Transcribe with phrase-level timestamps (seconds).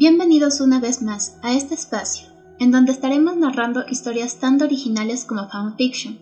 [0.00, 2.28] Bienvenidos una vez más a este espacio,
[2.60, 6.20] en donde estaremos narrando historias tanto originales como fanfiction.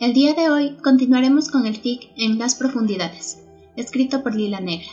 [0.00, 3.38] El día de hoy continuaremos con el fic En las profundidades,
[3.76, 4.88] escrito por Lila Negra.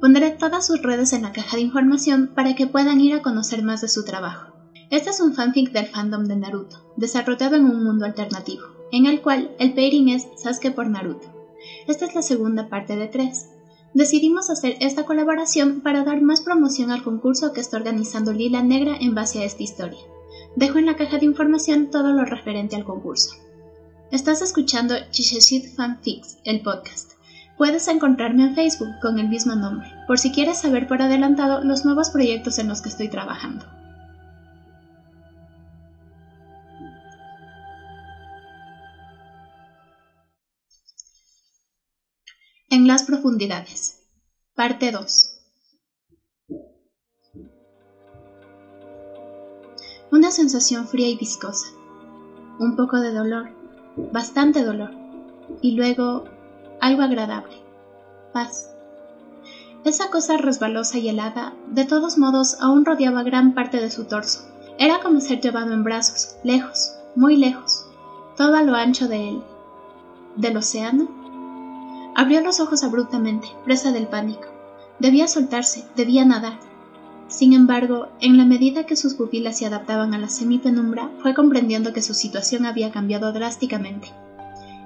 [0.00, 3.62] Pondré todas sus redes en la caja de información para que puedan ir a conocer
[3.62, 4.52] más de su trabajo.
[4.90, 9.20] Este es un fanfic del fandom de Naruto, desarrollado en un mundo alternativo, en el
[9.20, 11.28] cual el pairing es Sasuke por Naruto.
[11.86, 13.46] Esta es la segunda parte de tres.
[13.92, 18.96] Decidimos hacer esta colaboración para dar más promoción al concurso que está organizando Lila Negra
[19.00, 19.98] en base a esta historia.
[20.54, 23.30] Dejo en la caja de información todo lo referente al concurso.
[24.12, 27.12] Estás escuchando Chisheshit Fanfics, el podcast.
[27.58, 31.84] Puedes encontrarme en Facebook con el mismo nombre, por si quieres saber por adelantado los
[31.84, 33.66] nuevos proyectos en los que estoy trabajando.
[43.02, 44.00] Profundidades.
[44.54, 45.36] Parte 2.
[50.12, 51.68] Una sensación fría y viscosa.
[52.58, 53.50] Un poco de dolor,
[54.12, 54.90] bastante dolor.
[55.62, 56.24] Y luego
[56.80, 57.62] algo agradable.
[58.32, 58.70] Paz.
[59.84, 64.46] Esa cosa resbalosa y helada, de todos modos, aún rodeaba gran parte de su torso.
[64.78, 67.86] Era como ser llevado en brazos, lejos, muy lejos,
[68.36, 69.42] todo a lo ancho de él.
[70.36, 71.19] ¿Del océano?
[72.20, 74.44] Abrió los ojos abruptamente, presa del pánico.
[74.98, 76.60] Debía soltarse, debía nadar.
[77.28, 81.94] Sin embargo, en la medida que sus pupilas se adaptaban a la semipenumbra, fue comprendiendo
[81.94, 84.08] que su situación había cambiado drásticamente.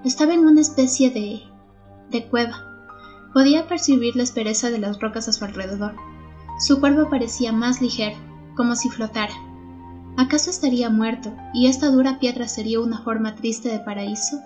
[0.04, 1.42] Estaba en una especie de...
[2.08, 2.54] de cueva.
[3.32, 5.96] Podía percibir la espereza de las rocas a su alrededor.
[6.60, 8.16] Su cuerpo parecía más ligero,
[8.54, 9.34] como si flotara.
[10.16, 14.38] ¿Acaso estaría muerto y esta dura piedra sería una forma triste de paraíso?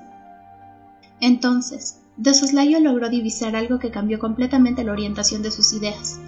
[1.20, 6.20] Entonces, de soslayo logró divisar algo que cambió completamente la orientación de sus ideas.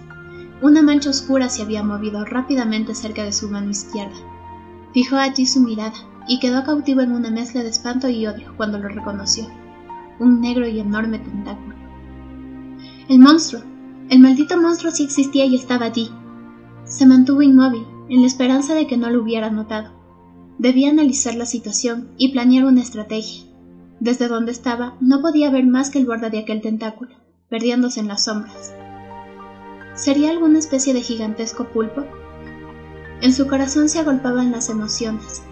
[0.61, 4.15] Una mancha oscura se había movido rápidamente cerca de su mano izquierda.
[4.93, 5.93] Fijó allí su mirada
[6.29, 9.47] y quedó cautivo en una mezcla de espanto y odio cuando lo reconoció.
[10.19, 11.75] Un negro y enorme tentáculo.
[13.09, 13.61] El monstruo.
[14.09, 16.09] El maldito monstruo sí existía y estaba allí.
[16.85, 19.91] Se mantuvo inmóvil, en la esperanza de que no lo hubiera notado.
[20.57, 23.50] Debía analizar la situación y planear una estrategia.
[24.01, 27.11] Desde donde estaba no podía ver más que el borde de aquel tentáculo,
[27.49, 28.73] perdiéndose en las sombras.
[29.93, 32.03] ¿Sería alguna especie de gigantesco pulpo?
[33.21, 35.43] En su corazón se agolpaban las emociones.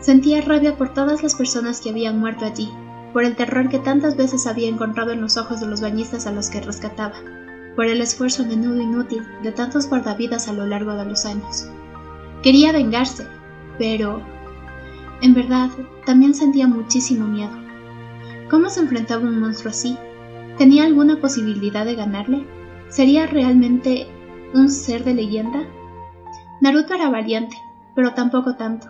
[0.00, 2.70] Sentía rabia por todas las personas que habían muerto allí,
[3.12, 6.30] por el terror que tantas veces había encontrado en los ojos de los bañistas a
[6.30, 7.16] los que rescataba,
[7.74, 11.68] por el esfuerzo a menudo inútil de tantos guardavidas a lo largo de los años.
[12.40, 13.26] Quería vengarse,
[13.78, 14.22] pero...
[15.22, 15.70] En verdad,
[16.04, 17.65] también sentía muchísimo miedo.
[18.50, 19.96] ¿Cómo se enfrentaba un monstruo así?
[20.56, 22.46] ¿Tenía alguna posibilidad de ganarle?
[22.88, 24.06] ¿Sería realmente
[24.54, 25.64] un ser de leyenda?
[26.60, 27.56] Naruto era valiente,
[27.96, 28.86] pero tampoco tanto.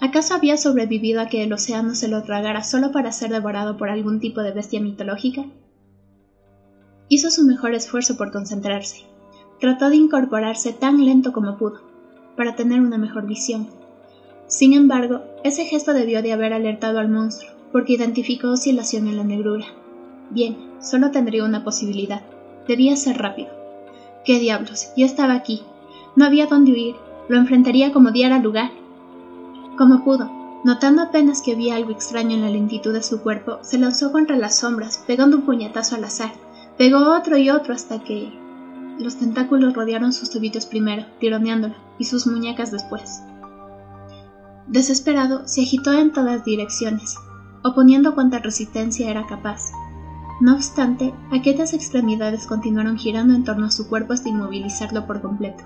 [0.00, 3.88] ¿Acaso había sobrevivido a que el océano se lo tragara solo para ser devorado por
[3.88, 5.44] algún tipo de bestia mitológica?
[7.08, 9.04] Hizo su mejor esfuerzo por concentrarse.
[9.58, 11.80] Trató de incorporarse tan lento como pudo,
[12.36, 13.68] para tener una mejor visión.
[14.46, 19.22] Sin embargo, ese gesto debió de haber alertado al monstruo, porque identificó oscilación en la
[19.22, 19.66] negrura.
[20.30, 22.22] Bien, solo tendría una posibilidad.
[22.66, 23.50] Debía ser rápido.
[24.24, 24.88] ¿Qué diablos?
[24.96, 25.60] Ya estaba aquí.
[26.14, 26.94] No había dónde huir.
[27.28, 28.70] Lo enfrentaría como diera lugar.
[29.76, 30.30] Como pudo,
[30.64, 34.38] notando apenas que había algo extraño en la lentitud de su cuerpo, se lanzó contra
[34.38, 36.32] las sombras, pegando un puñetazo al azar.
[36.78, 38.32] Pegó otro y otro hasta que...
[38.98, 43.20] Los tentáculos rodearon sus tobillos primero, tironeándolo, y sus muñecas después.
[44.66, 47.16] Desesperado, se agitó en todas direcciones,
[47.66, 49.72] oponiendo cuanta resistencia era capaz.
[50.40, 55.64] No obstante, aquellas extremidades continuaron girando en torno a su cuerpo hasta inmovilizarlo por completo.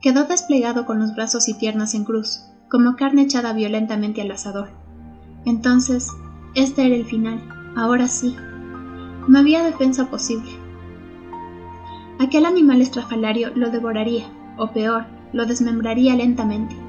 [0.00, 4.68] Quedó desplegado con los brazos y piernas en cruz, como carne echada violentamente al asador.
[5.44, 6.10] Entonces,
[6.54, 7.40] este era el final,
[7.76, 8.36] ahora sí.
[9.28, 10.50] No había defensa posible.
[12.18, 16.87] Aquel animal estrafalario lo devoraría, o peor, lo desmembraría lentamente.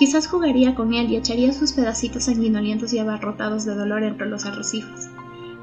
[0.00, 4.46] Quizás jugaría con él y echaría sus pedacitos sanguinolientos y abarrotados de dolor entre los
[4.46, 5.10] arrecifes.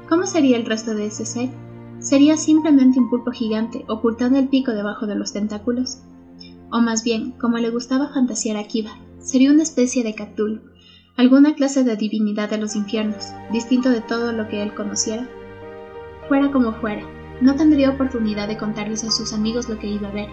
[0.08, 1.48] ¿Cómo sería el resto de ese ser?
[1.98, 6.02] ¿Sería simplemente un pulpo gigante ocultando el pico debajo de los tentáculos?
[6.70, 10.60] O más bien, como le gustaba fantasear a Kiba, sería una especie de Cthulhu,
[11.16, 15.28] alguna clase de divinidad de los infiernos, distinto de todo lo que él conociera.
[16.28, 17.02] Fuera como fuera,
[17.40, 20.28] no tendría oportunidad de contarles a sus amigos lo que iba a ver,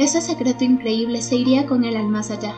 [0.00, 2.54] ese secreto increíble se iría con él al más allá.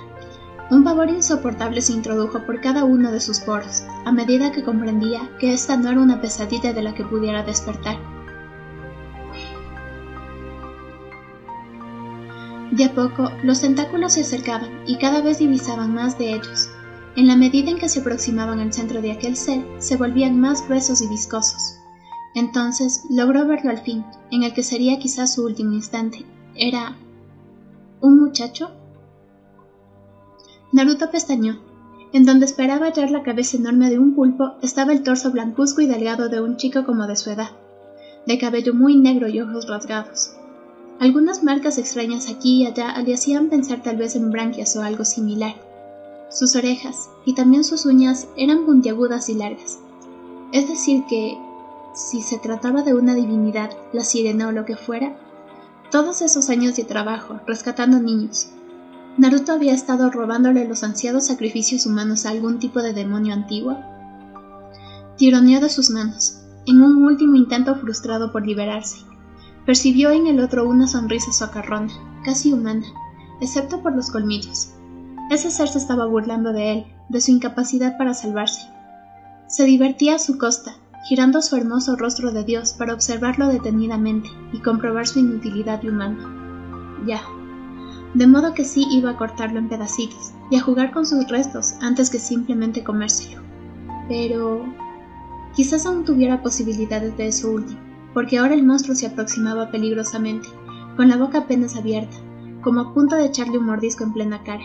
[0.71, 5.29] Un pavor insoportable se introdujo por cada uno de sus poros, a medida que comprendía
[5.39, 7.99] que esta no era una pesadilla de la que pudiera despertar.
[12.71, 16.71] De a poco, los tentáculos se acercaban y cada vez divisaban más de ellos.
[17.17, 20.67] En la medida en que se aproximaban al centro de aquel ser, se volvían más
[20.67, 21.81] gruesos y viscosos.
[22.35, 26.25] Entonces logró verlo al fin, en el que sería quizás su último instante.
[26.55, 26.97] Era...
[28.03, 28.73] ¿Un muchacho?
[30.73, 31.61] Naruto pestañó.
[32.13, 35.87] En donde esperaba hallar la cabeza enorme de un pulpo estaba el torso blancuzco y
[35.87, 37.51] delgado de un chico como de su edad,
[38.27, 40.33] de cabello muy negro y ojos rasgados.
[40.99, 45.05] Algunas marcas extrañas aquí y allá le hacían pensar tal vez en branquias o algo
[45.05, 45.55] similar.
[46.29, 49.79] Sus orejas y también sus uñas eran puntiagudas y largas.
[50.51, 51.39] Es decir que,
[51.95, 55.17] si se trataba de una divinidad, la sirena o lo que fuera,
[55.93, 58.49] todos esos años de trabajo, rescatando niños,
[59.19, 63.77] Naruto había estado robándole los ansiados sacrificios humanos a algún tipo de demonio antiguo.
[65.19, 69.01] Tironeó de sus manos, en un último intento frustrado por liberarse.
[69.67, 71.93] Percibió en el otro una sonrisa socarrona,
[72.25, 72.87] casi humana,
[73.43, 74.71] excepto por los colmillos.
[75.29, 78.67] Ese ser se estaba burlando de él, de su incapacidad para salvarse.
[79.47, 80.75] Se divertía a su costa,
[81.05, 87.03] girando su hermoso rostro de Dios para observarlo detenidamente y comprobar su inutilidad humana.
[87.07, 87.21] Ya,
[88.15, 91.75] de modo que sí iba a cortarlo en pedacitos y a jugar con sus restos
[91.81, 93.43] antes que simplemente comérselo.
[94.09, 94.65] Pero
[95.55, 97.81] quizás aún tuviera posibilidades de eso último,
[98.13, 100.49] porque ahora el monstruo se aproximaba peligrosamente,
[100.97, 102.17] con la boca apenas abierta,
[102.63, 104.65] como a punto de echarle un mordisco en plena cara.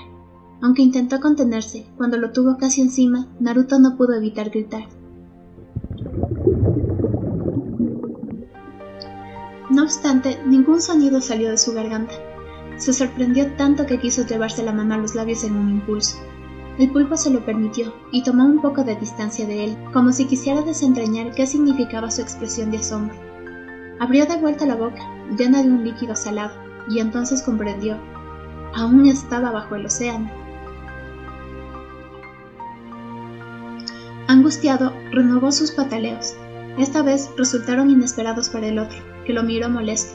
[0.62, 4.96] Aunque intentó contenerse, cuando lo tuvo casi encima, Naruto no pudo evitar gritar.
[9.77, 12.15] No obstante, ningún sonido salió de su garganta,
[12.77, 16.18] se sorprendió tanto que quiso llevarse la mano a los labios en un impulso.
[16.79, 20.25] El pulpo se lo permitió y tomó un poco de distancia de él, como si
[20.25, 23.15] quisiera desentrañar qué significaba su expresión de asombro.
[24.00, 25.03] Abrió de vuelta la boca,
[25.38, 26.56] llena de un líquido salado,
[26.89, 27.97] y entonces comprendió.
[28.73, 30.27] Aún estaba bajo el océano.
[34.27, 36.35] Angustiado, renovó sus pataleos.
[36.77, 40.13] Esta vez resultaron inesperados para el otro, que lo miró molesto,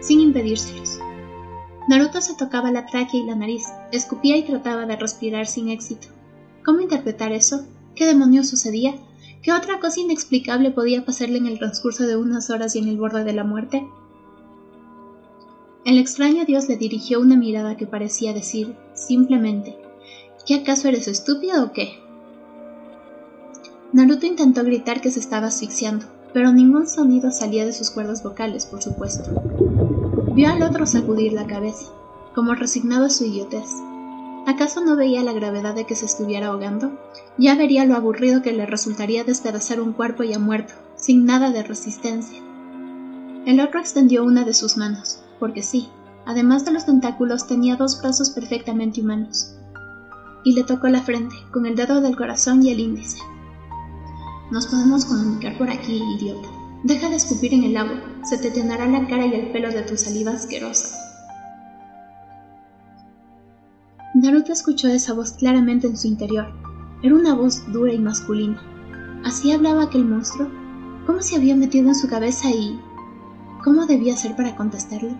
[0.00, 0.98] sin impedírselos.
[1.88, 6.08] Naruto se tocaba la tráquea y la nariz, escupía y trataba de respirar sin éxito.
[6.64, 7.66] ¿Cómo interpretar eso?
[7.94, 8.94] ¿Qué demonios sucedía?
[9.42, 12.98] ¿Qué otra cosa inexplicable podía pasarle en el transcurso de unas horas y en el
[12.98, 13.86] borde de la muerte?
[15.84, 19.76] El extraño dios le dirigió una mirada que parecía decir, simplemente,
[20.46, 22.01] ¿qué acaso eres estúpido o qué?
[23.92, 28.64] Naruto intentó gritar que se estaba asfixiando, pero ningún sonido salía de sus cuerdas vocales,
[28.64, 29.30] por supuesto.
[30.34, 31.86] Vio al otro sacudir la cabeza,
[32.34, 33.66] como resignado a su idiotez.
[34.46, 36.98] ¿Acaso no veía la gravedad de que se estuviera ahogando?
[37.36, 41.62] Ya vería lo aburrido que le resultaría despedazar un cuerpo ya muerto, sin nada de
[41.62, 42.38] resistencia.
[43.44, 45.90] El otro extendió una de sus manos, porque sí,
[46.24, 49.54] además de los tentáculos tenía dos brazos perfectamente humanos.
[50.44, 53.18] Y le tocó la frente, con el dedo del corazón y el índice.
[54.52, 56.46] Nos podemos comunicar por aquí, idiota.
[56.84, 59.80] Deja de escupir en el agua, se te llenará la cara y el pelo de
[59.80, 60.94] tu saliva asquerosa.
[64.14, 66.52] Naruto escuchó esa voz claramente en su interior.
[67.02, 68.60] Era una voz dura y masculina.
[69.24, 70.50] ¿Así hablaba aquel monstruo?
[71.06, 72.78] ¿Cómo se había metido en su cabeza y...
[73.64, 75.16] ¿Cómo debía ser para contestarle?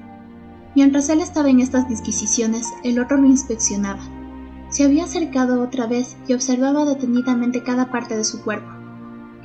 [0.76, 4.02] Mientras él estaba en estas disquisiciones, el otro lo inspeccionaba.
[4.68, 8.81] Se había acercado otra vez y observaba detenidamente cada parte de su cuerpo.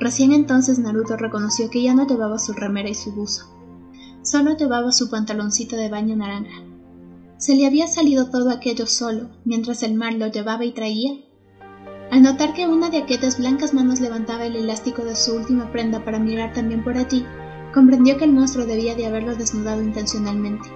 [0.00, 3.46] Recién entonces Naruto reconoció que ya no llevaba su remera y su buzo.
[4.22, 6.62] Solo llevaba su pantaloncito de baño naranja.
[7.38, 11.12] Se le había salido todo aquello solo, mientras el mar lo llevaba y traía.
[12.10, 16.04] Al notar que una de aquellas blancas manos levantaba el elástico de su última prenda
[16.04, 17.24] para mirar también por allí,
[17.74, 20.68] comprendió que el monstruo debía de haberlo desnudado intencionalmente.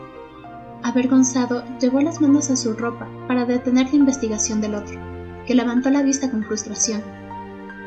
[0.83, 5.00] Avergonzado, llevó las manos a su ropa para detener la investigación del otro,
[5.47, 7.02] que levantó la vista con frustración.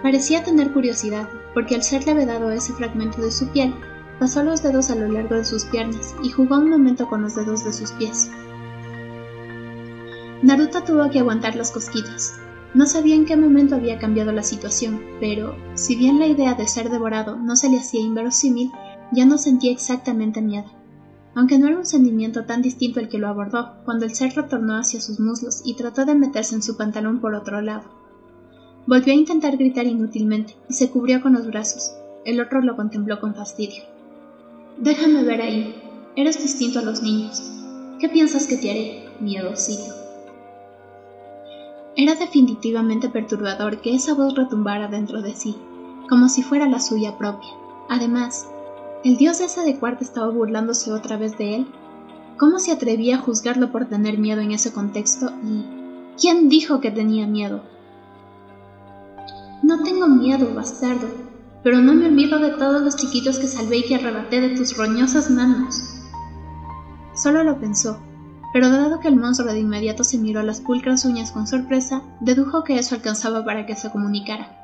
[0.02, 3.74] Parecía tener curiosidad, porque al serle vedado ese fragmento de su piel,
[4.20, 7.36] pasó los dedos a lo largo de sus piernas y jugó un momento con los
[7.36, 8.30] dedos de sus pies.
[10.42, 12.36] Naruto tuvo que aguantar las cosquillas.
[12.74, 16.68] No sabía en qué momento había cambiado la situación, pero, si bien la idea de
[16.68, 18.72] ser devorado no se le hacía inverosímil,
[19.12, 20.70] ya no sentía exactamente miedo.
[21.36, 24.78] Aunque no era un sentimiento tan distinto el que lo abordó, cuando el ser retornó
[24.78, 28.05] hacia sus muslos y trató de meterse en su pantalón por otro lado.
[28.88, 31.96] Volvió a intentar gritar inútilmente y se cubrió con los brazos.
[32.24, 33.84] El otro lo contempló con fastidio.
[34.78, 35.76] Déjame ver ahí.
[36.16, 37.42] Eres distinto a los niños.
[38.00, 39.94] ¿Qué piensas que te haré, miedosito?
[41.96, 45.56] Era definitivamente perturbador que esa voz retumbara dentro de sí,
[46.08, 47.50] como si fuera la suya propia.
[47.90, 48.48] Además,
[49.04, 51.68] ¿el dios ese de cuarto estaba burlándose otra vez de él?
[52.38, 55.32] ¿Cómo se atrevía a juzgarlo por tener miedo en ese contexto?
[55.44, 55.64] ¿Y
[56.20, 57.62] quién dijo que tenía miedo?
[59.66, 61.08] No tengo miedo, bastardo,
[61.64, 64.78] pero no me olvido de todos los chiquitos que salvé y que arrebaté de tus
[64.78, 65.82] roñosas manos.
[67.16, 67.98] Solo lo pensó,
[68.54, 72.64] pero dado que el monstruo de inmediato se miró las pulcras uñas con sorpresa, dedujo
[72.64, 74.56] que eso alcanzaba para que se comunicara.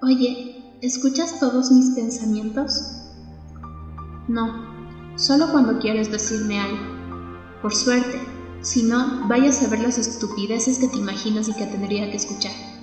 [0.00, 2.80] Oye, ¿escuchas todos mis pensamientos?
[4.26, 6.78] No, solo cuando quieres decirme algo.
[7.60, 8.22] Por suerte,
[8.62, 12.75] si no, vayas a ver las estupideces que te imaginas y que tendría que escuchar.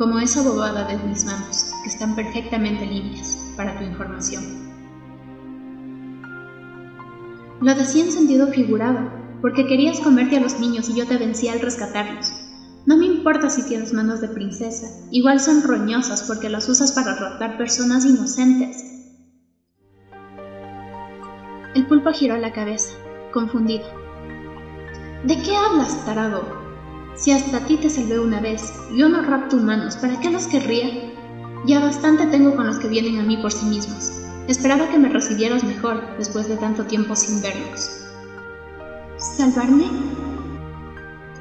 [0.00, 4.42] Como esa bobada de mis manos, que están perfectamente limpias, para tu información.
[7.60, 9.10] Lo decía en sentido figurado,
[9.42, 12.32] porque querías comerte a los niños y yo te vencía al rescatarlos.
[12.86, 17.14] No me importa si tienes manos de princesa, igual son roñosas porque las usas para
[17.14, 18.82] raptar personas inocentes.
[21.74, 22.94] El pulpo giró la cabeza,
[23.34, 23.84] confundido.
[25.24, 26.59] ¿De qué hablas, tarado?
[27.20, 30.46] Si hasta a ti te salvé una vez, yo no rapto humanos, ¿para qué los
[30.46, 30.88] querría?
[31.66, 34.10] Ya bastante tengo con los que vienen a mí por sí mismos.
[34.48, 38.06] Esperaba que me recibieras mejor después de tanto tiempo sin verlos.
[39.18, 39.84] ¿Salvarme?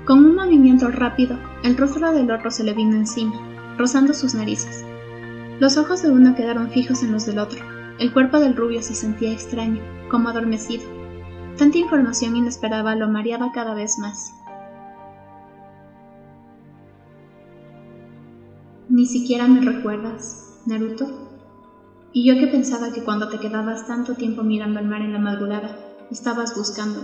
[0.06, 3.40] Con un movimiento rápido, el rostro del otro se le vino encima,
[3.78, 4.84] rozando sus narices.
[5.62, 7.64] Los ojos de uno quedaron fijos en los del otro.
[8.00, 9.82] El cuerpo del rubio se sentía extraño,
[10.12, 10.84] como adormecido.
[11.58, 14.39] Tanta información inesperada lo mareaba cada vez más.
[19.00, 21.08] Ni siquiera me recuerdas, Naruto.
[22.12, 25.20] Y yo que pensaba que cuando te quedabas tanto tiempo mirando al mar en la
[25.20, 25.78] madrugada,
[26.12, 27.00] estabas buscando.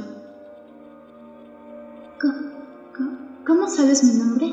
[3.48, 4.52] ¿Cómo, sabes mi nombre?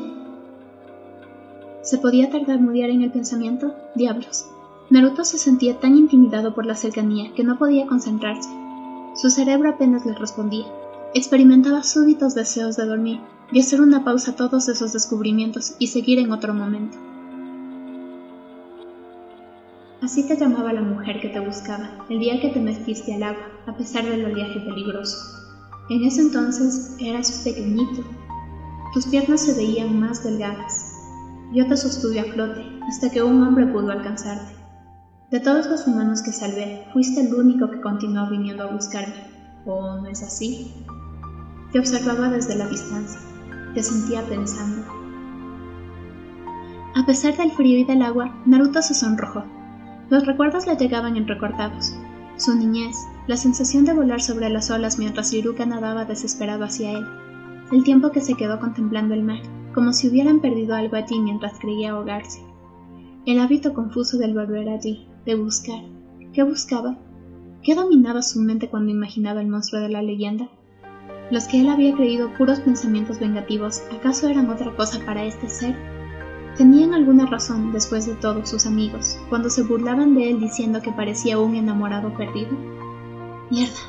[1.83, 3.75] ¿Se podía tartamudear en el pensamiento?
[3.97, 4.47] Diablos.
[4.89, 8.51] Naruto se sentía tan intimidado por la cercanía que no podía concentrarse.
[9.17, 10.67] Su cerebro apenas le respondía.
[11.13, 13.19] Experimentaba súbitos deseos de dormir,
[13.51, 16.97] y hacer una pausa a todos esos descubrimientos y seguir en otro momento.
[20.03, 23.47] Así te llamaba la mujer que te buscaba, el día que te metiste al agua,
[23.69, 25.17] a pesar del oleaje peligroso.
[25.91, 28.03] En ese entonces eras pequeñito.
[28.93, 30.93] Tus piernas se veían más delgadas.
[31.53, 34.57] Yo te sostuve a flote hasta que un hombre pudo alcanzarte.
[35.31, 39.15] De todos los humanos que salvé, fuiste el único que continuó viniendo a buscarme.
[39.67, 40.73] ¿O no es así?
[41.71, 43.21] Te observaba desde la distancia.
[43.73, 44.83] Te sentía pensando.
[46.97, 49.62] A pesar del frío y del agua, Naruto se sonrojó.
[50.13, 51.95] Los recuerdos le llegaban entrecortados.
[52.37, 52.95] Su niñez,
[53.27, 57.07] la sensación de volar sobre las olas mientras Iruka nadaba desesperado hacia él.
[57.73, 59.41] El tiempo que se quedó contemplando el mar,
[59.73, 62.43] como si hubieran perdido algo allí mientras creía ahogarse.
[63.25, 65.83] El hábito confuso del volver allí, de buscar.
[66.35, 66.99] ¿Qué buscaba?
[67.63, 70.51] ¿Qué dominaba su mente cuando imaginaba el monstruo de la leyenda?
[71.31, 75.75] Los que él había creído puros pensamientos vengativos, ¿acaso eran otra cosa para este ser?
[76.57, 80.93] ¿Tenían alguna razón, después de todo, sus amigos, cuando se burlaban de él diciendo que
[80.93, 82.51] parecía un enamorado perdido?
[83.51, 83.81] Mierda.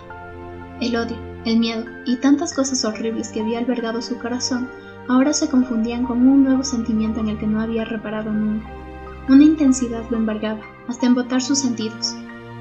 [0.79, 4.69] El odio, el miedo y tantas cosas horribles que había albergado su corazón
[5.09, 8.65] ahora se confundían con un nuevo sentimiento en el que no había reparado nunca.
[9.27, 12.15] Una intensidad lo embargaba, hasta embotar sus sentidos.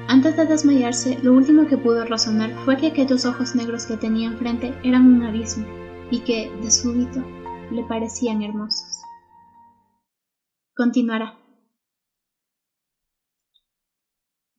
[0.07, 4.27] Antes de desmayarse, lo último que pudo razonar fue que aquellos ojos negros que tenía
[4.27, 5.65] enfrente eran un abismo,
[6.11, 7.23] y que, de súbito,
[7.71, 8.92] le parecían hermosos.
[10.75, 11.42] Continuará.